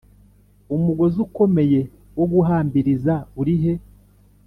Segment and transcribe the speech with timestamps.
[0.75, 1.79] Umugozi ukomeye
[2.17, 3.73] wo guhambiriza urihe